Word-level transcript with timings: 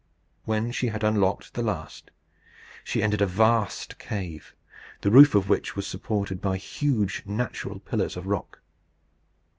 When 0.45 0.71
she 0.71 0.87
had 0.87 1.03
unlocked 1.03 1.53
the 1.53 1.61
last, 1.61 2.09
she 2.83 3.03
entered 3.03 3.21
a 3.21 3.27
vast 3.27 3.99
cave, 3.99 4.55
the 5.01 5.11
roof 5.11 5.35
of 5.35 5.47
which 5.47 5.75
was 5.75 5.85
supported 5.85 6.41
by 6.41 6.57
huge 6.57 7.21
natural 7.27 7.79
pillars 7.79 8.17
of 8.17 8.25
rock. 8.25 8.61